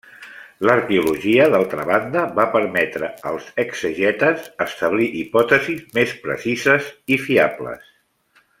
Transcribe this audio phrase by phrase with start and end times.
[0.67, 7.95] L'arqueologia, d'altra banda, va permetre als exegetes establir hipòtesis més precises i fiables.